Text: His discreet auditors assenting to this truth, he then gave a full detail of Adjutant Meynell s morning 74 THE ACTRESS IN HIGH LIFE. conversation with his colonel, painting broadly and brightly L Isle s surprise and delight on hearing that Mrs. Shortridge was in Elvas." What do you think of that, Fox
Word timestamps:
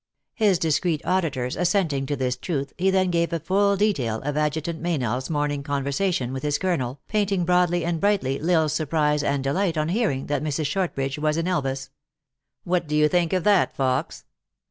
His 0.33 0.57
discreet 0.57 1.05
auditors 1.05 1.55
assenting 1.55 2.07
to 2.07 2.15
this 2.15 2.35
truth, 2.35 2.73
he 2.79 2.89
then 2.89 3.11
gave 3.11 3.31
a 3.31 3.39
full 3.39 3.77
detail 3.77 4.19
of 4.23 4.35
Adjutant 4.35 4.81
Meynell 4.81 5.17
s 5.17 5.29
morning 5.29 5.59
74 5.59 5.59
THE 5.59 5.59
ACTRESS 5.59 5.59
IN 5.59 5.59
HIGH 5.59 5.59
LIFE. 5.59 5.83
conversation 5.83 6.33
with 6.33 6.41
his 6.43 6.57
colonel, 6.57 6.99
painting 7.07 7.45
broadly 7.45 7.85
and 7.85 8.01
brightly 8.01 8.39
L 8.41 8.49
Isle 8.61 8.65
s 8.65 8.73
surprise 8.73 9.21
and 9.21 9.43
delight 9.43 9.77
on 9.77 9.89
hearing 9.89 10.25
that 10.25 10.41
Mrs. 10.43 10.65
Shortridge 10.65 11.19
was 11.19 11.37
in 11.37 11.45
Elvas." 11.45 11.89
What 12.63 12.87
do 12.87 12.95
you 12.95 13.07
think 13.07 13.31
of 13.31 13.43
that, 13.43 13.75
Fox 13.75 14.25